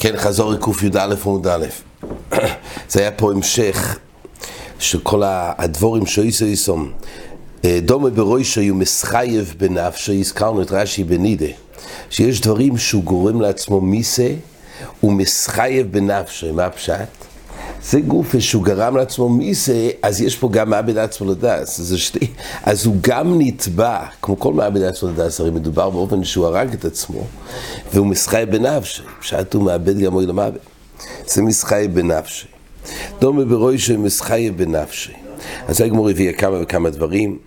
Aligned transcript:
כן, 0.00 0.16
חזור 0.16 0.52
לקי"א 0.52 1.14
עמוד 1.24 1.46
א'. 1.46 1.66
זה 2.90 3.00
היה 3.00 3.10
פה 3.10 3.30
המשך 3.32 3.98
של 4.78 5.00
כל 5.00 5.22
הדבורים 5.26 6.06
שאיסו 6.06 6.44
איסום. 6.44 6.92
אה, 7.64 7.78
דומה 7.82 8.10
בראשו 8.10 8.60
יהיו 8.60 8.74
מסחייב 8.74 9.54
בנפשו, 9.58 10.12
הזכרנו 10.12 10.62
את 10.62 10.72
רש"י 10.72 11.04
בנידה, 11.04 11.46
שיש 12.10 12.40
דברים 12.40 12.78
שהוא 12.78 13.04
גורם 13.04 13.40
לעצמו 13.40 13.80
מיסה 13.80 14.28
ומסחייב 15.02 15.92
בנפשו, 15.92 16.52
מה 16.52 16.66
הפשט? 16.66 17.27
זה 17.82 18.00
גוף 18.00 18.38
שהוא 18.38 18.64
גרם 18.64 18.96
לעצמו 18.96 19.28
מיסה, 19.28 19.88
אז 20.02 20.20
יש 20.20 20.36
פה 20.36 20.48
גם 20.52 20.70
מעבד 20.70 20.98
עצמו 20.98 21.30
לדס. 21.30 21.94
שתי... 21.96 22.26
אז 22.62 22.86
הוא 22.86 22.96
גם 23.00 23.38
נתבע, 23.38 24.04
כמו 24.22 24.38
כל 24.38 24.52
מעבד 24.52 24.82
עצמו 24.82 25.08
לדס, 25.08 25.40
הרי 25.40 25.50
מדובר 25.50 25.90
באופן 25.90 26.24
שהוא 26.24 26.46
הרג 26.46 26.72
את 26.72 26.84
עצמו, 26.84 27.20
והוא 27.92 28.06
מסחי 28.06 28.44
בנפשי, 28.50 29.02
פשט 29.20 29.54
הוא 29.54 29.62
מאבד 29.62 29.98
גם 29.98 30.14
אוי 30.14 30.26
למוות. 30.26 30.60
זה 31.26 31.42
מסחי 31.42 31.88
בנפשי. 31.92 32.46
דומה 33.20 33.78
שהוא 33.78 33.98
מסחי 33.98 34.50
בנפשי. 34.56 35.12
אז 35.68 35.80
הגמור 35.80 36.08
הביאה 36.08 36.32
כמה 36.32 36.62
וכמה 36.62 36.90
דברים, 36.90 37.38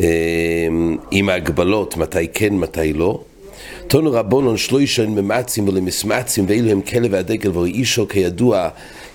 אמ, 0.00 0.96
עם 1.10 1.28
ההגבלות, 1.28 1.96
מתי 1.96 2.28
כן, 2.28 2.54
מתי 2.54 2.92
לא. 2.92 3.20
תונו 3.86 4.12
רבונון 4.12 4.56
שלוישן 4.56 5.10
ממצים 5.10 5.68
ולמסמצים 5.68 6.44
ואילו 6.48 6.70
הם 6.70 6.80
כלב 6.80 7.12
והדגל 7.12 7.58
ואישו 7.58 8.08
כידוע 8.08 8.68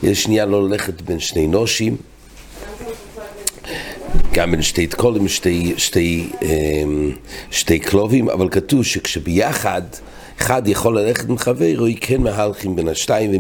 יש 0.04 0.24
שנייה 0.24 0.46
לא 0.46 0.70
ללכת 0.70 1.02
בין 1.02 1.20
שני 1.20 1.48
נושים 1.48 1.98
גם 4.34 4.52
בין 4.52 4.62
שתי 4.62 4.88
תקולים, 4.88 5.28
שתי, 5.28 5.74
שתי, 5.78 6.30
אמ, 6.42 7.12
שתי 7.52 7.80
קלובים, 7.80 8.30
אבל 8.30 8.50
כתוב 8.50 8.84
שכשביחד 8.84 9.82
אחד 10.42 10.68
יכול 10.68 11.00
ללכת 11.00 11.30
עם 11.30 11.38
חברו, 11.38 11.86
כן 12.02 12.22
מהלכים 12.22 12.76
בין 12.76 12.88
השתיים, 12.88 13.32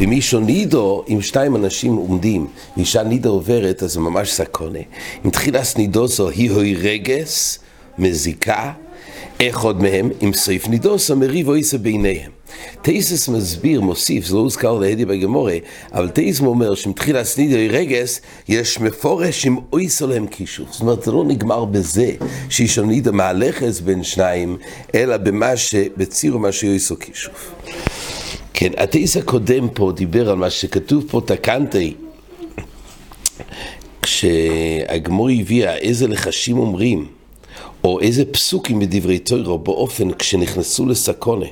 ומישהו 0.00 0.40
נידו, 0.40 1.04
אם 1.08 1.22
שתיים 1.22 1.56
אנשים 1.56 1.96
עומדים, 1.96 2.46
ואישה 2.76 3.02
נידו 3.02 3.30
עוברת, 3.30 3.82
אז 3.82 3.92
זה 3.92 4.00
ממש 4.00 4.32
סקונה. 4.32 4.78
אם 5.24 5.30
תחילת 5.30 5.74
נידוסו 5.76 6.28
היא 6.28 6.50
הוי 6.50 6.74
רגס, 6.74 7.58
מזיקה, 7.98 8.72
עוד 9.62 9.82
מהם, 9.82 10.10
עם 10.20 10.32
סעיף 10.32 10.68
נידוסו 10.68 11.16
מריב 11.16 11.48
אויסה 11.48 11.78
ביניהם. 11.78 12.30
טייסס 12.82 13.28
מסביר, 13.28 13.80
מוסיף, 13.80 14.26
זה 14.26 14.34
לא 14.34 14.40
הוזכר 14.40 14.78
להדי 14.78 15.04
בגמורה, 15.04 15.56
אבל 15.92 16.08
טייסס 16.08 16.40
אומר 16.40 16.74
שמתחילה 16.74 17.24
סנידי 17.24 17.68
רגס, 17.68 18.20
יש 18.48 18.80
מפורש 18.80 19.46
עם 19.46 19.56
אויסו 19.72 20.06
להם 20.06 20.26
כישוף. 20.26 20.72
זאת 20.72 20.80
אומרת, 20.80 21.02
זה 21.02 21.12
לא 21.12 21.24
נגמר 21.24 21.64
בזה 21.64 22.12
שישונידה 22.50 23.12
מהלכס 23.12 23.80
בין 23.80 24.02
שניים, 24.02 24.56
אלא 24.94 25.16
במה 25.16 25.56
ש... 25.56 25.74
בציר 25.96 26.36
מה 26.36 26.52
שיועסו 26.52 26.98
כישוף. 26.98 27.54
כן, 28.54 28.70
הטייס 28.76 29.16
הקודם 29.16 29.68
פה 29.68 29.92
דיבר 29.96 30.30
על 30.30 30.36
מה 30.36 30.50
שכתוב 30.50 31.04
פה 31.10 31.20
תקנתי, 31.26 31.94
כשהגמור 34.02 35.28
הביאה 35.30 35.76
איזה 35.76 36.08
לחשים 36.08 36.58
אומרים, 36.58 37.19
או 37.84 38.00
איזה 38.00 38.24
פסוקים 38.24 38.80
בדברי 38.80 39.18
תוירו 39.18 39.58
באופן 39.58 40.12
כשנכנסו 40.12 40.86
לסקונה. 40.86 41.46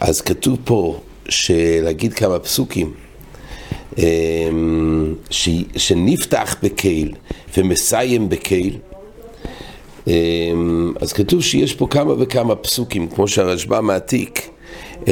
אז 0.00 0.20
כתוב 0.20 0.58
פה 0.64 1.00
שלהגיד 1.28 2.14
כמה 2.14 2.38
פסוקים 2.38 2.92
אמ, 3.98 5.14
ש, 5.30 5.48
שנפתח 5.76 6.56
בקהיל 6.62 7.14
ומסיים 7.56 8.28
בקהיל 8.28 8.76
אמ, 10.06 10.92
אז 11.00 11.12
כתוב 11.12 11.42
שיש 11.42 11.74
פה 11.74 11.86
כמה 11.90 12.14
וכמה 12.18 12.54
פסוקים, 12.54 13.08
כמו 13.08 13.28
שהרשב"א 13.28 13.80
מעתיק 13.80 14.48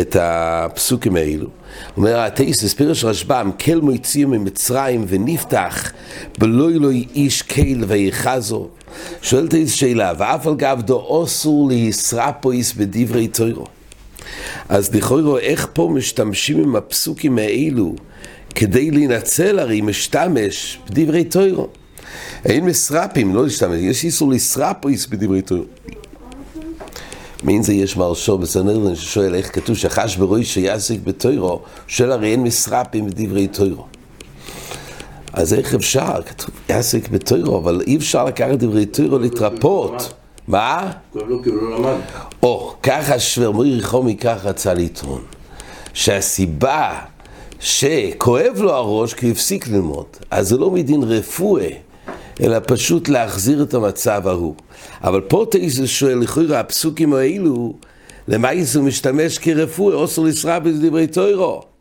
את 0.00 0.16
הפסוקים 0.20 1.16
האלו. 1.16 1.48
אומר 1.96 2.20
התייסס, 2.20 2.74
פירש 2.74 3.04
רשב"ם, 3.04 3.50
כל 3.64 3.80
מוציאו 3.80 4.28
ממצרים 4.28 5.04
ונפתח 5.08 5.92
בלא 6.38 6.70
אלוהי 6.70 7.06
איש 7.14 7.42
קהיל 7.42 7.84
ויחזו. 7.88 8.68
שואל 9.22 9.48
תייס 9.48 9.72
שאלה, 9.72 10.12
ואף 10.18 10.46
על 10.46 10.54
גב 10.54 10.82
דו 10.84 11.24
אסור 11.24 11.68
לישרפויס 11.68 12.72
בדברי 12.72 13.28
תוירו. 13.28 13.66
אז 14.68 14.94
לכאורה 14.94 15.40
איך 15.40 15.68
פה 15.72 15.90
משתמשים 15.94 16.62
עם 16.62 16.76
הפסוקים 16.76 17.38
האלו 17.38 17.94
כדי 18.54 18.90
להינצל 18.90 19.58
הרי 19.58 19.80
משתמש 19.80 20.78
בדברי 20.90 21.24
תוירו. 21.24 21.68
אין 22.44 22.64
מסרפים, 22.64 23.34
לא 23.34 23.44
להשתמש, 23.44 23.80
יש 23.80 24.04
איסור 24.04 24.30
לסרפויס 24.30 25.06
בדברי 25.06 25.42
תוירו. 25.42 25.64
מעין 27.42 27.62
זה 27.62 27.72
יש 27.72 27.96
מרשו 27.96 28.38
בסנדרלן 28.38 28.94
ששואל 28.94 29.34
איך 29.34 29.54
כתוב 29.54 29.76
שחש 29.76 30.16
ברוי 30.16 30.44
שיעסק 30.44 30.96
בתוירו, 31.04 31.60
שואל 31.86 32.12
הרי 32.12 32.32
אין 32.32 32.42
מסרפים 32.42 33.06
בדברי 33.06 33.48
תוירו. 33.48 33.86
אז 35.32 35.54
איך 35.54 35.74
אפשר? 35.74 36.22
כתוב 36.26 36.50
יעסק 36.68 37.08
בתוירו, 37.08 37.58
אבל 37.58 37.80
אי 37.86 37.96
אפשר 37.96 38.24
לקחת 38.24 38.58
דברי 38.58 38.86
תוירו 38.86 39.18
להתרפות. 39.18 40.12
מה? 40.48 40.92
או, 42.42 42.74
ככה 42.82 43.18
שוורמרי 43.18 43.78
רחומי 43.78 44.16
כך 44.16 44.44
רצה 44.44 44.74
לטעון, 44.74 45.22
שהסיבה 45.94 46.98
שכואב 47.60 48.56
לו 48.58 48.72
הראש 48.72 49.14
כי 49.14 49.30
הפסיק 49.30 49.68
ללמוד, 49.68 50.06
אז 50.30 50.48
זה 50.48 50.56
לא 50.58 50.70
מדין 50.70 51.02
רפואה, 51.02 51.68
אלא 52.40 52.58
פשוט 52.66 53.08
להחזיר 53.08 53.62
את 53.62 53.74
המצב 53.74 54.22
ההוא. 54.26 54.54
אבל 55.04 55.20
פה 55.20 55.46
תייסס 55.50 55.86
שואל, 55.86 56.18
לכאורה 56.18 56.60
הפסוקים 56.60 57.14
האלו, 57.14 57.74
למה 58.28 58.48
הוא 58.74 58.82
משתמש 58.84 59.38
כרפואה, 59.38 59.94
אוסר 59.94 60.22
לסרב 60.22 60.68
בדברי 60.68 61.06
תוירו. 61.06 61.71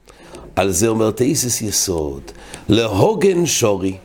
על 0.56 0.72
זה 0.72 0.88
אומר 0.88 1.12
תייסס 1.12 1.62
יסוד, 1.62 2.22
להוגן 2.69 3.45
שורי. 3.45 3.97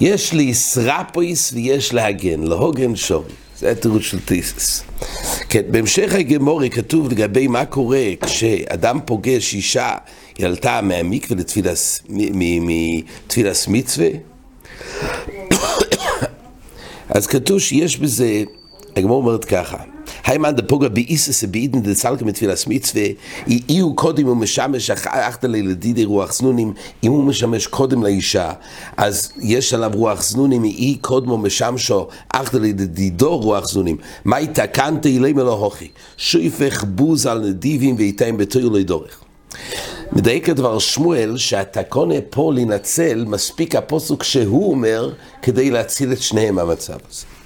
יש 0.00 0.32
לישרפויס 0.32 1.52
ויש 1.52 1.94
להגן, 1.94 2.42
להוגן 2.42 2.96
שורי. 2.96 3.32
זה 3.58 3.70
התירוץ 3.70 4.02
של 4.02 4.20
תיסס. 4.20 4.82
כן, 5.48 5.62
בהמשך 5.70 6.14
הגמורי 6.14 6.70
כתוב 6.70 7.10
לגבי 7.10 7.46
מה 7.46 7.64
קורה 7.64 8.04
כשאדם 8.20 8.98
פוגש 9.04 9.54
אישה, 9.54 9.94
היא 10.38 10.46
עלתה 10.46 10.80
מהמקווה 10.82 11.36
לתפילס 11.36 12.02
מצווה. 13.68 14.08
אז 17.16 17.26
כתוב 17.26 17.58
שיש 17.58 17.98
בזה, 17.98 18.42
הגמור 18.96 19.22
אומרת 19.22 19.44
ככה, 19.44 19.76
היימן 20.28 20.56
דפוגה 20.56 20.88
באיסס 20.88 21.44
באידן 21.44 21.82
דצלקה 21.82 22.24
מתפילס 22.24 22.66
מצווה, 22.66 23.02
אי 23.48 23.78
הוא 23.78 23.96
קודם 23.96 24.28
ומשמש 24.28 24.90
אחתא 24.90 25.46
לילדידי 25.46 26.04
רוח 26.04 26.32
זנונים, 26.32 26.72
אם 27.04 27.10
הוא 27.10 27.24
משמש 27.24 27.66
קודם 27.66 28.02
לאישה, 28.02 28.52
אז 28.96 29.32
יש 29.42 29.74
עליו 29.74 29.90
רוח 29.94 30.22
זנונים, 30.22 30.64
אי 30.64 30.96
קודמו 31.00 31.38
משמשו 31.38 32.06
אחתא 32.28 32.56
לילדידו 32.56 33.36
רוח 33.38 33.68
זנונים. 33.68 33.96
מה 34.24 34.40
יתקנתי 34.40 35.18
אלי 35.18 35.32
מלאהוכי? 35.32 35.88
שויפך 36.16 36.84
בוז 36.88 37.26
על 37.26 37.38
נדיבים 37.38 37.94
ואיתם 37.98 38.36
בתויר 38.36 38.68
לא 38.68 38.78
ידורך. 38.78 39.20
מדייק 40.12 40.48
הדבר 40.48 40.78
שמואל 40.78 41.36
שהתקונה 41.36 42.14
פה 42.30 42.52
לנצל 42.54 43.24
מספיק 43.24 43.74
הפוסוק 43.74 44.22
שהוא 44.22 44.70
אומר 44.70 45.12
כדי 45.42 45.70
להציל 45.70 46.12
את 46.12 46.22
שניהם 46.22 46.54
מהמצב 46.54 46.98
הזה. 47.10 47.37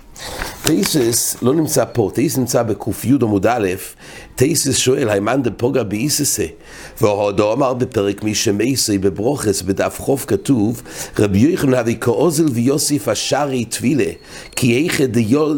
טייסס 0.62 1.36
לא 1.42 1.54
נמצא 1.54 1.84
פה, 1.92 2.10
טייסס 2.14 2.38
נמצא 2.38 2.62
בק"י 2.62 3.12
עמוד 3.22 3.46
א', 3.46 3.68
טייסס 4.34 4.76
שואל, 4.76 5.08
היימן 5.08 5.42
דפוגה 5.42 5.84
באיססה, 5.84 6.46
והודו 7.00 7.52
אמר 7.52 7.74
בפרק 7.74 8.22
מי 8.22 8.34
שמייסי 8.34 8.98
בברוכס, 8.98 9.62
בדף 9.62 9.96
חוף 10.00 10.24
כתוב, 10.24 10.82
רבי 11.18 11.38
יוחנן 11.38 11.74
אבי 11.74 11.96
כאוזל 12.00 12.48
ויוסיף 12.52 13.08
השארי 13.08 13.64
טבילה, 13.64 14.12
כי 14.56 14.84
איכה 14.84 15.04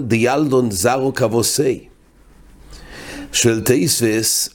דיילדון 0.06 0.70
זרו 0.70 1.14
כבוסי. 1.14 1.80
שואל 3.32 3.60
טייסס, 3.60 4.48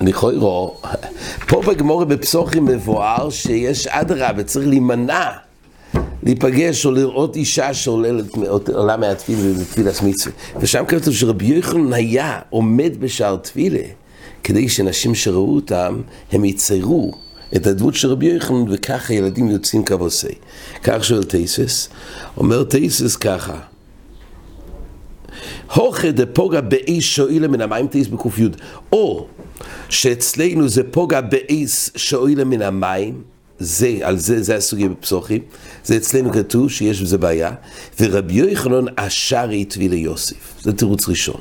לכאורה, 0.00 0.70
פה 1.48 1.62
בגמורי 1.66 2.06
בפסוחים 2.06 2.64
מבואר 2.64 3.30
שיש 3.30 3.86
אדרבה, 3.86 4.42
צריך 4.42 4.68
להימנע 4.68 5.45
להיפגש 6.26 6.86
או 6.86 6.90
לראות 6.90 7.36
אישה 7.36 7.74
שעולה 7.74 8.96
מהתפילה 8.96 9.60
בתפילת 9.60 10.02
מצווה. 10.02 10.34
ושם 10.60 10.84
כתוב 10.88 11.14
שרבי 11.14 11.44
יוחנן 11.46 11.92
היה 11.92 12.40
עומד 12.50 12.92
בשער 13.00 13.36
תפילה, 13.36 13.82
כדי 14.44 14.68
שנשים 14.68 15.14
שראו 15.14 15.54
אותם, 15.54 16.00
הם 16.32 16.44
יציירו 16.44 17.12
את 17.56 17.66
הדמות 17.66 17.94
של 17.94 18.08
רבי 18.08 18.26
יוחנן, 18.26 18.64
וככה 18.72 19.14
ילדים 19.14 19.48
יוצאים 19.48 19.84
כבוסי. 19.84 20.34
כך 20.82 21.04
שואל 21.04 21.24
טייסס, 21.24 21.88
אומר 22.36 22.64
טייסס 22.64 23.16
ככה, 23.16 23.58
הוכה 25.74 26.10
דפוגע 26.10 26.60
באיש 26.60 27.16
שואילה 27.16 27.48
מן 27.48 27.60
המים 27.60 27.86
טייס 27.86 28.06
בק"י, 28.08 28.48
או 28.92 29.26
שאצלנו 29.88 30.68
זה 30.68 30.82
פוגע 30.90 31.20
באיס 31.20 31.90
שואילה 31.96 32.44
מן 32.44 32.62
המים, 32.62 33.22
זה, 33.58 33.98
על 34.02 34.18
זה, 34.18 34.42
זה 34.42 34.56
הסוגיה 34.56 34.88
בפסוחים, 34.88 35.40
זה 35.84 35.96
אצלנו 35.96 36.32
כתוב 36.32 36.70
שיש 36.70 37.02
בזה 37.02 37.18
בעיה, 37.18 37.52
ורבי 38.00 38.34
יוחנן 38.34 38.84
אשרי 38.96 39.64
טבי 39.64 39.88
ליוסיף, 39.88 40.54
זה 40.62 40.72
תירוץ 40.72 41.08
ראשון. 41.08 41.40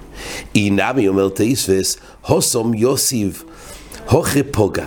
אינמי 0.56 1.08
אומר 1.08 1.30
תאיספס, 1.30 1.98
הוסום 2.28 2.74
יוסיף, 2.74 3.44
הוכי 4.10 4.44
פוגה. 4.44 4.86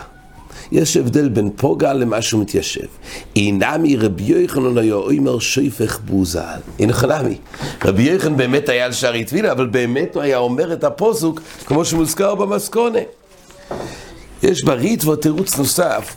יש 0.73 0.97
הבדל 0.97 1.29
בין 1.29 1.51
פוגע 1.57 1.93
למה 1.93 2.23
שהוא 2.23 2.43
מתיישב. 2.43 2.87
אינמי 3.37 3.97
רבי 3.97 4.23
יוחנן 4.23 4.79
היה 4.79 4.95
אומר 4.95 5.39
שויפך 5.39 6.01
בוזל. 6.05 6.61
חנמי. 6.91 7.37
רבי 7.85 8.03
יוחנן 8.03 8.37
באמת 8.37 8.69
היה 8.69 8.85
על 8.85 8.93
שערי 8.93 9.25
טבילה, 9.25 9.53
אבל 9.53 9.67
באמת 9.67 10.15
הוא 10.15 10.23
היה 10.23 10.39
אומר 10.39 10.73
את 10.73 10.85
הפוסוק 10.85 11.41
כמו 11.67 11.85
שמוזכר 11.85 12.35
במסכונה. 12.35 12.99
יש 14.43 14.65
בריטבו 14.65 15.17
תירוץ 15.17 15.59
נוסף. 15.59 16.17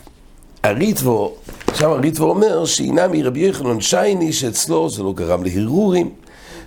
הריטבו, 0.62 1.34
שם 1.74 1.90
הריטבו 1.90 2.24
אומר 2.24 2.64
שאינמי 2.64 3.22
רבי 3.22 3.40
יוחנן 3.40 3.80
שייני 3.80 4.32
שאצלו 4.32 4.90
זה 4.90 5.02
לא 5.02 5.12
גרם 5.12 5.44
להרהורים. 5.44 6.10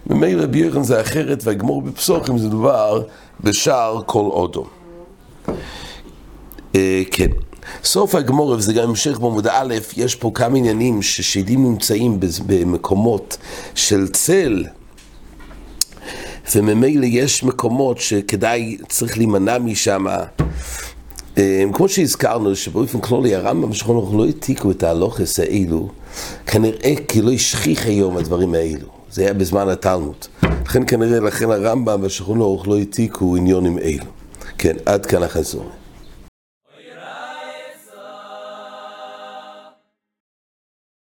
ממילא 0.07 0.43
רבי 0.43 0.59
יוחנן 0.59 0.83
זה 0.83 1.01
אחרת 1.01 1.43
והגמור 1.43 1.81
בפסוחים 1.81 2.37
זה 2.37 2.49
דבר 2.49 3.03
בשער 3.43 4.01
כל 4.05 4.19
אודו. 4.19 4.65
אה, 6.75 7.01
כן. 7.11 7.27
סוף 7.83 8.15
הגמור, 8.15 8.49
וזה 8.49 8.73
גם 8.73 8.89
המשך 8.89 9.19
בעמוד 9.19 9.47
א', 9.47 9.75
יש 9.97 10.15
פה 10.15 10.31
כמה 10.33 10.57
עניינים 10.57 11.01
ששדים 11.01 11.63
נמצאים 11.63 12.19
במקומות 12.45 13.37
של 13.75 14.07
צל, 14.07 14.63
וממילא 16.55 17.05
יש 17.05 17.43
מקומות 17.43 17.97
שכדאי, 17.97 18.77
צריך 18.89 19.17
להימנע 19.17 19.57
משם. 19.57 20.05
אה, 21.37 21.63
כמו 21.73 21.89
שהזכרנו, 21.89 22.55
שבאופן 22.55 22.99
כללי 22.99 23.35
הרמב"ם 23.35 23.73
שכון 23.73 23.97
אנחנו 23.97 24.17
לא 24.17 24.25
העתיקו 24.25 24.71
את 24.71 24.83
ההלוכס 24.83 25.39
האלו, 25.39 25.89
כנראה 26.45 26.93
כי 27.07 27.21
לא 27.21 27.31
השכיח 27.31 27.85
היום 27.85 28.17
הדברים 28.17 28.53
האלו. 28.53 28.87
זה 29.11 29.21
היה 29.21 29.33
בזמן 29.33 29.69
התלמוד. 29.69 30.25
לכן 30.65 30.83
כנראה, 30.87 31.19
לכן 31.19 31.51
הרמב"ם 31.51 31.99
והשכון 32.03 32.39
לא 32.39 32.77
העתיקו 32.77 33.35
עניונים 33.35 33.79
אלו. 33.79 34.05
כן, 34.57 34.75
עד 34.85 35.05
כאן 35.05 35.23
החזור. 35.23 35.69